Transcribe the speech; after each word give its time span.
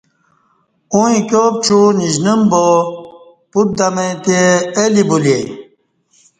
ا 0.91 0.93
وں 0.99 1.09
ایکیوپچوع 1.15 1.87
ن 1.97 1.99
شنم 2.13 2.41
با 2.51 2.63
پوت 3.51 3.69
دمے 3.77 4.09
تے 4.23 4.39
اہ 4.77 4.85
لی 4.93 5.03
بلے 5.09 5.39